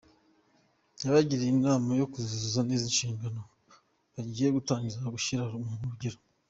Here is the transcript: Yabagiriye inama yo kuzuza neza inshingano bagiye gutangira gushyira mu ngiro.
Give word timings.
Yabagiriye 1.03 1.51
inama 1.55 1.89
yo 1.99 2.05
kuzuza 2.11 2.59
neza 2.69 2.83
inshingano 2.89 3.41
bagiye 4.13 4.49
gutangira 4.57 5.13
gushyira 5.15 5.43
mu 5.65 5.73
ngiro. 5.93 6.19